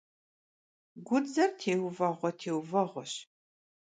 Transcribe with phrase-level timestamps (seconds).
[1.07, 3.13] Гудзэр теувэгъуэ-теувэгъуэщ.